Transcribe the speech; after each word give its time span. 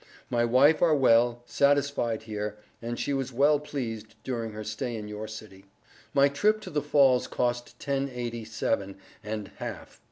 My 0.31 0.43
wife 0.45 0.81
are 0.81 0.95
well 0.95 1.43
Satisfied 1.45 2.23
here, 2.23 2.57
and 2.81 2.99
she 2.99 3.13
was 3.13 3.31
well 3.31 3.59
Pleased 3.59 4.15
during 4.23 4.51
her 4.53 4.63
stay 4.63 4.95
in 4.95 5.07
your 5.07 5.27
city. 5.27 5.65
My 6.11 6.27
Trip 6.27 6.59
to 6.61 6.71
the 6.71 6.81
falls 6.81 7.27
cost 7.27 7.77
Ten 7.79 8.09
Eighty 8.09 8.43
Seven 8.43 8.97
and 9.23 9.51
half. 9.57 9.99